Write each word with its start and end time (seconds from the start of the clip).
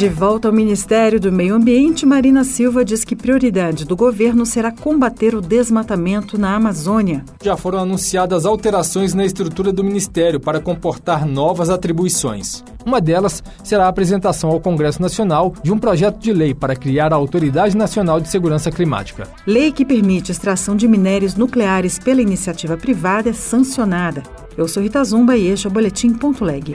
De 0.00 0.08
volta 0.08 0.48
ao 0.48 0.54
Ministério 0.54 1.20
do 1.20 1.30
Meio 1.30 1.54
Ambiente, 1.54 2.06
Marina 2.06 2.42
Silva 2.42 2.82
diz 2.82 3.04
que 3.04 3.14
prioridade 3.14 3.84
do 3.84 3.94
governo 3.94 4.46
será 4.46 4.72
combater 4.72 5.34
o 5.34 5.42
desmatamento 5.42 6.38
na 6.38 6.54
Amazônia. 6.56 7.22
Já 7.44 7.54
foram 7.54 7.80
anunciadas 7.80 8.46
alterações 8.46 9.12
na 9.12 9.26
estrutura 9.26 9.70
do 9.70 9.84
Ministério 9.84 10.40
para 10.40 10.58
comportar 10.58 11.26
novas 11.26 11.68
atribuições. 11.68 12.64
Uma 12.82 12.98
delas 12.98 13.42
será 13.62 13.84
a 13.84 13.88
apresentação 13.88 14.48
ao 14.48 14.58
Congresso 14.58 15.02
Nacional 15.02 15.52
de 15.62 15.70
um 15.70 15.76
projeto 15.76 16.18
de 16.18 16.32
lei 16.32 16.54
para 16.54 16.74
criar 16.74 17.12
a 17.12 17.16
Autoridade 17.16 17.76
Nacional 17.76 18.22
de 18.22 18.30
Segurança 18.30 18.70
Climática. 18.70 19.28
Lei 19.46 19.70
que 19.70 19.84
permite 19.84 20.32
extração 20.32 20.74
de 20.76 20.88
minérios 20.88 21.34
nucleares 21.34 21.98
pela 21.98 22.22
iniciativa 22.22 22.74
privada 22.74 23.28
é 23.28 23.34
sancionada. 23.34 24.22
Eu 24.56 24.66
sou 24.66 24.82
Rita 24.82 25.04
Zumba 25.04 25.36
e 25.36 25.48
este 25.48 25.66
é 25.66 25.68
o 25.68 25.72
Boletim 25.74 26.14
Ponto 26.14 26.42
Leg. 26.42 26.72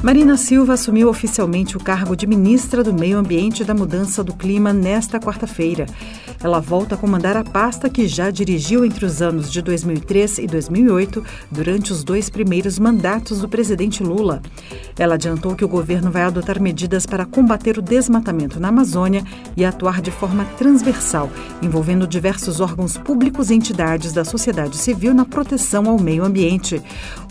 Marina 0.00 0.36
Silva 0.36 0.74
assumiu 0.74 1.08
oficialmente 1.08 1.76
o 1.76 1.80
cargo 1.80 2.14
de 2.14 2.24
ministra 2.24 2.84
do 2.84 2.94
Meio 2.94 3.18
Ambiente 3.18 3.62
e 3.62 3.64
da 3.64 3.74
Mudança 3.74 4.22
do 4.22 4.32
Clima 4.32 4.72
nesta 4.72 5.18
quarta-feira. 5.18 5.86
Ela 6.40 6.60
volta 6.60 6.94
a 6.94 6.98
comandar 6.98 7.36
a 7.36 7.42
pasta 7.42 7.90
que 7.90 8.06
já 8.06 8.30
dirigiu 8.30 8.84
entre 8.84 9.04
os 9.04 9.20
anos 9.20 9.50
de 9.50 9.60
2003 9.60 10.38
e 10.38 10.46
2008, 10.46 11.24
durante 11.50 11.92
os 11.92 12.04
dois 12.04 12.30
primeiros 12.30 12.78
mandatos 12.78 13.40
do 13.40 13.48
presidente 13.48 14.02
Lula. 14.04 14.40
Ela 14.96 15.14
adiantou 15.14 15.56
que 15.56 15.64
o 15.64 15.68
governo 15.68 16.10
vai 16.10 16.22
adotar 16.22 16.60
medidas 16.60 17.06
para 17.06 17.26
combater 17.26 17.76
o 17.76 17.82
desmatamento 17.82 18.60
na 18.60 18.68
Amazônia 18.68 19.24
e 19.56 19.64
atuar 19.64 20.00
de 20.00 20.12
forma 20.12 20.44
transversal, 20.56 21.28
envolvendo 21.60 22.06
diversos 22.06 22.60
órgãos 22.60 22.96
públicos 22.96 23.50
e 23.50 23.54
entidades 23.54 24.12
da 24.12 24.24
sociedade 24.24 24.76
civil 24.76 25.12
na 25.12 25.24
proteção 25.24 25.88
ao 25.88 25.98
meio 25.98 26.24
ambiente. 26.24 26.80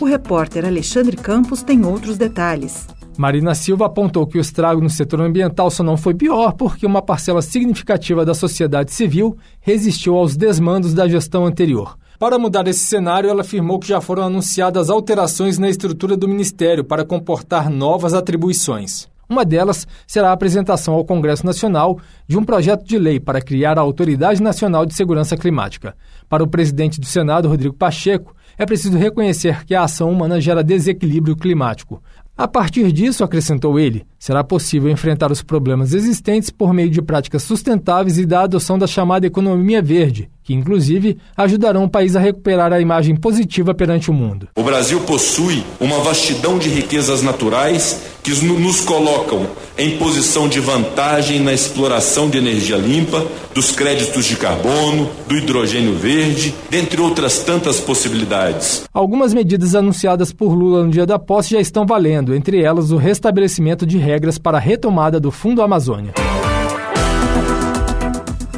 O 0.02 0.06
repórter 0.06 0.66
Alexandre 0.66 1.16
Campos 1.16 1.64
tem 1.64 1.86
outros 1.86 2.18
detalhes. 2.18 2.97
Marina 3.18 3.56
Silva 3.56 3.88
apontou 3.88 4.28
que 4.28 4.38
o 4.38 4.42
estrago 4.42 4.80
no 4.80 4.90
setor 4.90 5.22
ambiental 5.22 5.72
só 5.72 5.84
não 5.84 5.98
foi 5.98 6.14
pior 6.14 6.54
porque 6.54 6.86
uma 6.86 7.02
parcela 7.02 7.42
significativa 7.42 8.24
da 8.24 8.34
sociedade 8.34 8.92
civil 8.92 9.36
resistiu 9.59 10.16
aos 10.16 10.38
desmandos 10.38 10.94
da 10.94 11.08
gestão 11.08 11.46
anterior. 11.46 11.98
Para 12.20 12.40
mudar 12.40 12.68
esse 12.68 12.80
cenário, 12.80 13.30
ela 13.30 13.42
afirmou 13.42 13.80
que 13.80 13.88
já 13.88 14.02
foram 14.02 14.24
anunciadas 14.24 14.90
alterações 14.90 15.58
na 15.58 15.70
estrutura 15.70 16.18
do 16.18 16.28
Ministério 16.28 16.84
para 16.84 17.06
comportar 17.06 17.70
novas 17.70 18.14
atribuições. 18.14 19.08
Uma 19.30 19.44
delas 19.44 19.86
será 20.08 20.30
a 20.30 20.34
apresentação 20.34 20.94
ao 20.94 21.04
Congresso 21.04 21.46
Nacional 21.46 22.00
de 22.26 22.38
um 22.38 22.44
projeto 22.44 22.86
de 22.86 22.98
lei 22.98 23.20
para 23.20 23.42
criar 23.42 23.78
a 23.78 23.81
Autoridade 23.81 24.42
Nacional 24.42 24.86
de 24.86 24.94
Segurança 24.94 25.36
Climática. 25.36 25.96
Para 26.30 26.44
o 26.44 26.48
presidente 26.48 27.00
do 27.00 27.06
Senado, 27.06 27.50
Rodrigo 27.50 27.76
Pacheco, 27.76 28.34
é 28.58 28.66
preciso 28.66 28.98
reconhecer 28.98 29.66
que 29.66 29.76
a 29.76 29.84
ação 29.84 30.09
humana 30.09 30.42
gera 30.42 30.64
desequilíbrio 30.64 31.36
climático. 31.36 32.02
A 32.38 32.48
partir 32.48 32.92
disso, 32.92 33.24
acrescentou 33.24 33.80
ele, 33.80 34.06
será 34.20 34.44
possível 34.44 34.92
enfrentar 34.92 35.32
os 35.32 35.42
problemas 35.42 35.92
existentes 35.92 36.52
por 36.52 36.72
meio 36.72 36.88
de 36.88 37.02
práticas 37.02 37.42
sustentáveis 37.42 38.20
e 38.20 38.28
da 38.28 38.44
adoção 38.44 38.78
da 38.78 38.86
chamada 38.86 39.26
economia 39.26 39.82
verde, 39.82 40.30
que 40.44 40.54
inclusive 40.54 41.18
ajudarão 41.36 41.86
o 41.86 41.90
país 41.90 42.16
a 42.16 42.20
recuperar 42.20 42.72
a 42.72 42.80
imagem 42.80 43.16
positiva 43.16 43.74
perante 43.74 44.12
o 44.12 44.14
mundo. 44.14 44.50
O 44.56 44.62
Brasil 44.62 45.02
possui 45.02 45.64
uma 45.80 45.98
vastidão 46.02 46.60
de 46.60 46.70
riquezas 46.70 47.24
naturais 47.24 48.04
que 48.28 48.45
nos 48.45 48.81
colocam 48.81 49.47
em 49.78 49.97
posição 49.97 50.50
de 50.50 50.59
vantagem 50.59 51.39
na 51.39 51.53
exploração 51.53 52.30
de 52.30 52.38
energia 52.38 52.75
limpa, 52.75 53.25
dos 53.53 53.72
créditos 53.72 54.25
de 54.25 54.36
carbono, 54.36 55.09
do 55.30 55.38
hidrogênio 55.38 55.94
verde, 55.94 56.53
dentre 56.69 57.00
outras 57.00 57.39
tantas 57.39 57.80
possibilidades. 57.80 58.84
Algumas 58.94 59.34
medidas 59.34 59.75
anunciadas 59.75 60.34
por 60.34 60.53
Lula 60.53 60.84
no 60.84 60.91
dia 60.91 61.06
da 61.06 61.18
posse 61.18 61.52
já 61.52 61.62
estão 61.62 61.85
valendo, 61.85 62.35
entre 62.35 62.62
elas 62.62 62.91
o 62.91 62.97
restabelecimento 62.97 63.85
de 63.85 63.97
regras 63.97 64.38
para 64.38 64.57
a 64.57 64.62
retomada 64.62 65.22
do 65.22 65.31
Fundo 65.31 65.62
Amazônia. 65.62 66.13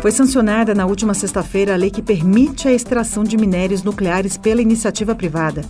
Foi 0.01 0.11
sancionada 0.11 0.73
na 0.73 0.88
última 0.88 1.13
sexta-feira 1.13 1.75
a 1.75 1.77
lei 1.77 1.91
que 1.91 2.01
permite 2.01 2.67
a 2.67 2.73
extração 2.73 3.23
de 3.23 3.38
minérios 3.38 3.83
nucleares 3.83 4.35
pela 4.35 4.63
iniciativa 4.63 5.13
privada. 5.13 5.61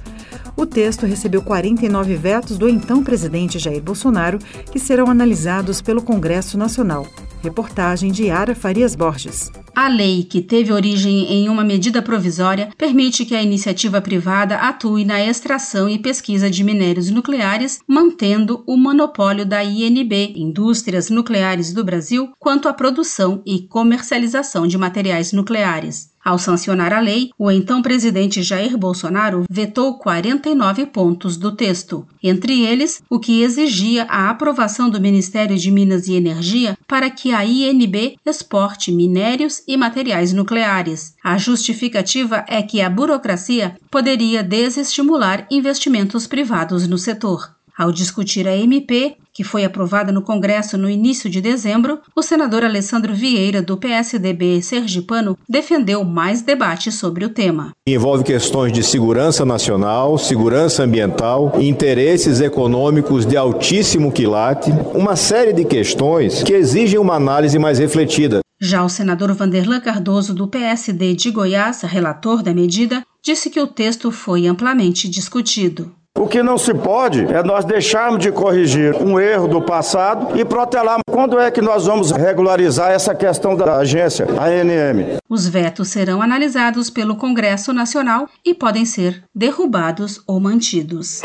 O 0.59 0.66
texto 0.66 1.06
recebeu 1.06 1.42
49 1.42 2.18
vetos 2.18 2.58
do 2.58 2.68
então 2.68 3.02
presidente 3.02 3.58
Jair 3.58 3.81
Bolsonaro, 3.81 4.40
que 4.70 4.78
serão 4.78 5.09
analisados 5.09 5.81
pelo 5.81 6.02
Congresso 6.02 6.58
Nacional. 6.58 7.08
Reportagem 7.42 8.12
de 8.12 8.25
Yara 8.25 8.53
Farias 8.53 8.94
Borges. 8.94 9.50
A 9.74 9.88
lei, 9.88 10.25
que 10.25 10.42
teve 10.42 10.74
origem 10.74 11.31
em 11.31 11.48
uma 11.48 11.64
medida 11.64 12.02
provisória, 12.02 12.68
permite 12.78 13.24
que 13.24 13.34
a 13.34 13.42
iniciativa 13.42 14.02
privada 14.02 14.58
atue 14.58 15.06
na 15.06 15.24
extração 15.24 15.88
e 15.88 15.98
pesquisa 15.98 16.52
de 16.52 16.62
minérios 16.62 17.09
nucleares, 17.09 17.80
mantendo 17.88 18.62
o 18.68 18.75
monopólio 18.75 19.46
da 19.46 19.64
INB, 19.64 20.34
Indústrias 20.36 21.09
Nucleares 21.09 21.72
do 21.72 21.86
Brasil, 21.86 22.34
quanto 22.38 22.68
à 22.68 22.74
produção 22.74 23.42
e 23.46 23.62
comercialização 23.62 24.68
de 24.68 24.78
materiais 24.78 25.31
nucleares. 25.31 26.09
Ao 26.29 26.38
sancionar 26.38 26.94
a 26.94 27.00
lei, 27.00 27.31
o 27.40 27.50
então 27.50 27.81
presidente 27.81 28.44
Jair 28.44 28.78
Bolsonaro 28.78 29.45
vetou 29.50 29.97
49 29.97 30.85
pontos 30.85 31.35
do 31.35 31.51
texto, 31.51 32.06
entre 32.22 32.62
eles 32.62 33.01
o 33.09 33.17
que 33.17 33.41
exigia 33.41 34.03
a 34.03 34.29
aprovação 34.29 34.91
do 34.91 35.01
Ministério 35.01 35.57
de 35.57 35.72
Minas 35.72 36.07
e 36.07 36.13
Energia 36.13 36.78
para 36.88 37.09
que 37.09 37.31
a 37.31 37.44
INB 37.44 38.16
exporte 38.23 38.91
minérios 38.91 39.63
e 39.68 39.75
materiais 39.75 40.31
nucleares. 40.31 41.16
A 41.23 41.35
justificativa 41.35 42.45
é 42.47 42.62
que 42.62 42.79
a 42.79 42.91
burocracia 42.91 43.75
poderia 43.89 44.44
desestimular 44.44 45.47
investimentos 45.50 46.28
privados 46.28 46.88
no 46.88 47.00
setor. 47.00 47.56
Ao 47.75 47.91
discutir 47.91 48.45
a 48.47 48.56
MP, 48.56 49.16
que 49.39 49.44
foi 49.45 49.63
aprovada 49.63 50.11
no 50.11 50.22
Congresso 50.22 50.77
no 50.77 50.89
início 50.89 51.29
de 51.29 51.39
dezembro, 51.39 52.00
o 52.13 52.22
senador 52.22 52.61
Alessandro 52.61 53.13
Vieira, 53.13 53.61
do 53.61 53.77
PSDB 53.77 54.61
sergipano, 54.61 55.38
defendeu 55.47 56.03
mais 56.03 56.41
debate 56.41 56.91
sobre 56.91 57.23
o 57.23 57.29
tema. 57.29 57.72
Envolve 57.88 58.25
questões 58.25 58.73
de 58.73 58.83
segurança 58.83 59.45
nacional, 59.45 60.17
segurança 60.17 60.83
ambiental, 60.83 61.53
interesses 61.57 62.41
econômicos 62.41 63.25
de 63.25 63.38
altíssimo 63.38 64.11
quilate, 64.11 64.72
uma 64.94 65.16
série 65.16 65.53
de 65.53 65.63
questões 65.63 66.44
que 66.44 66.51
exigem 66.51 67.00
uma 67.00 67.16
análise 67.16 67.57
mais 67.57 67.79
refletida. 67.79 68.41
Já 68.59 68.83
o 68.83 68.89
senador 68.89 69.33
Vanderlan 69.33 69.79
Cardoso, 69.79 70.33
do 70.33 70.50
PSD 70.50 71.16
de 71.16 71.31
Goiás, 71.31 71.81
relator 71.83 72.44
da 72.44 72.53
medida, 72.53 73.06
disse 73.23 73.50
que 73.50 73.61
o 73.61 73.67
texto 73.67 74.11
foi 74.11 74.47
amplamente 74.47 75.07
discutido. 75.07 75.95
O 76.19 76.28
que 76.28 76.44
não 76.44 76.57
se 76.57 76.74
pode 76.74 77.24
é 77.34 77.41
nós 77.41 77.63
deixarmos 77.63 78.19
de 78.19 78.30
corrigir 78.30 78.94
um 79.02 79.18
erro 79.18 79.47
do 79.47 79.62
passado 79.62 80.38
e 80.38 80.44
protelar. 80.44 81.00
Quando 81.09 81.40
é 81.40 81.50
que 81.50 81.62
nós 81.62 81.85
vamos 81.85 82.12
regularizar 82.12 82.91
essa 82.91 83.16
questão 83.16 83.56
da 83.56 83.78
agência, 83.78 84.28
a 84.38 84.47
ANM? 84.47 85.18
Os 85.30 85.47
vetos 85.47 85.88
serão 85.88 86.22
analisados 86.22 86.90
pelo 86.90 87.16
Congresso 87.16 87.72
Nacional 87.72 88.28
e 88.46 88.53
podem 88.53 88.84
ser 88.84 89.24
derrubados 89.34 90.22
ou 90.28 90.41
mantidos. 90.41 91.22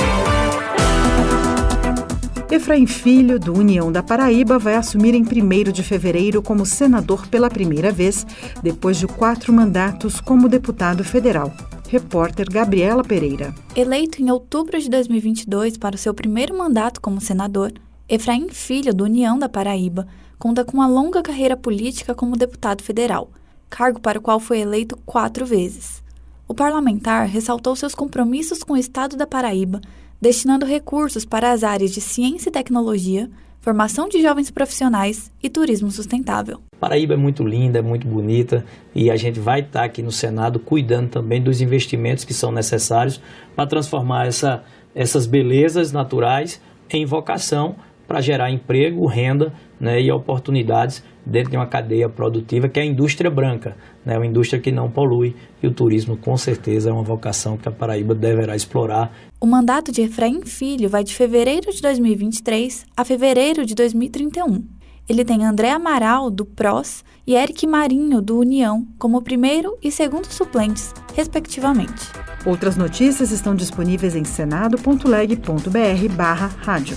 Efraim 2.48 2.86
Filho, 2.86 3.40
do 3.40 3.52
União 3.52 3.90
da 3.90 4.00
Paraíba, 4.00 4.60
vai 4.60 4.76
assumir 4.76 5.12
em 5.12 5.24
1 5.24 5.72
de 5.72 5.82
fevereiro 5.82 6.40
como 6.40 6.64
senador 6.64 7.26
pela 7.26 7.50
primeira 7.50 7.90
vez, 7.90 8.24
depois 8.62 8.96
de 8.96 9.08
quatro 9.08 9.52
mandatos 9.52 10.20
como 10.20 10.48
deputado 10.48 11.02
federal. 11.02 11.52
Repórter 11.94 12.50
Gabriela 12.50 13.04
Pereira. 13.04 13.54
Eleito 13.76 14.20
em 14.20 14.28
outubro 14.28 14.80
de 14.80 14.90
2022 14.90 15.76
para 15.76 15.94
o 15.94 15.98
seu 15.98 16.12
primeiro 16.12 16.58
mandato 16.58 17.00
como 17.00 17.20
senador, 17.20 17.72
Efraim 18.08 18.48
Filho, 18.48 18.92
do 18.92 19.04
União 19.04 19.38
da 19.38 19.48
Paraíba, 19.48 20.04
conta 20.36 20.64
com 20.64 20.72
uma 20.72 20.88
longa 20.88 21.22
carreira 21.22 21.56
política 21.56 22.12
como 22.12 22.36
deputado 22.36 22.82
federal, 22.82 23.30
cargo 23.70 24.00
para 24.00 24.18
o 24.18 24.20
qual 24.20 24.40
foi 24.40 24.58
eleito 24.58 24.98
quatro 25.06 25.46
vezes. 25.46 26.02
O 26.48 26.52
parlamentar 26.52 27.28
ressaltou 27.28 27.76
seus 27.76 27.94
compromissos 27.94 28.64
com 28.64 28.72
o 28.72 28.76
Estado 28.76 29.16
da 29.16 29.24
Paraíba, 29.24 29.80
destinando 30.20 30.66
recursos 30.66 31.24
para 31.24 31.52
as 31.52 31.62
áreas 31.62 31.92
de 31.92 32.00
ciência 32.00 32.48
e 32.48 32.52
tecnologia, 32.52 33.30
formação 33.64 34.10
de 34.10 34.20
jovens 34.20 34.50
profissionais 34.50 35.32
e 35.42 35.48
turismo 35.48 35.90
sustentável. 35.90 36.60
Paraíba 36.78 37.14
é 37.14 37.16
muito 37.16 37.42
linda, 37.42 37.78
é 37.78 37.82
muito 37.82 38.06
bonita 38.06 38.62
e 38.94 39.10
a 39.10 39.16
gente 39.16 39.40
vai 39.40 39.60
estar 39.60 39.84
aqui 39.84 40.02
no 40.02 40.12
Senado 40.12 40.58
cuidando 40.58 41.08
também 41.08 41.42
dos 41.42 41.62
investimentos 41.62 42.24
que 42.24 42.34
são 42.34 42.52
necessários 42.52 43.22
para 43.56 43.66
transformar 43.66 44.26
essa, 44.26 44.62
essas 44.94 45.24
belezas 45.24 45.92
naturais 45.92 46.60
em 46.90 47.06
vocação 47.06 47.76
para 48.06 48.20
gerar 48.20 48.50
emprego, 48.50 49.06
renda 49.06 49.52
né, 49.80 50.00
e 50.00 50.10
oportunidades 50.10 51.02
dentro 51.24 51.50
de 51.50 51.56
uma 51.56 51.66
cadeia 51.66 52.08
produtiva 52.08 52.68
que 52.68 52.78
é 52.78 52.82
a 52.82 52.86
indústria 52.86 53.30
branca, 53.30 53.76
né, 54.04 54.16
uma 54.16 54.26
indústria 54.26 54.60
que 54.60 54.70
não 54.70 54.90
polui 54.90 55.34
e 55.62 55.66
o 55.66 55.72
turismo 55.72 56.16
com 56.16 56.36
certeza 56.36 56.90
é 56.90 56.92
uma 56.92 57.02
vocação 57.02 57.56
que 57.56 57.68
a 57.68 57.72
Paraíba 57.72 58.14
deverá 58.14 58.54
explorar. 58.54 59.12
O 59.40 59.46
mandato 59.46 59.90
de 59.90 60.02
Efraim 60.02 60.42
Filho 60.44 60.88
vai 60.88 61.04
de 61.04 61.14
fevereiro 61.14 61.72
de 61.72 61.80
2023 61.80 62.86
a 62.96 63.04
fevereiro 63.04 63.64
de 63.64 63.74
2031. 63.74 64.62
ele 65.08 65.24
tem 65.24 65.44
André 65.44 65.70
Amaral, 65.70 66.30
do 66.30 66.44
PROS, 66.44 67.04
e 67.26 67.34
Eric 67.34 67.66
Marinho, 67.66 68.20
do 68.20 68.38
União, 68.38 68.86
como 68.98 69.22
primeiro 69.22 69.76
e 69.82 69.90
segundo 69.90 70.26
suplentes, 70.26 70.92
respectivamente. 71.14 72.10
Outras 72.44 72.76
notícias 72.76 73.30
estão 73.30 73.54
disponíveis 73.54 74.14
em 74.14 74.24
senado.leg.br 74.24 76.14
barra 76.14 76.50
rádio. 76.62 76.96